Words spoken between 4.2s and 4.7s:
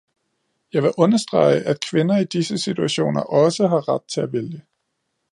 at vælge.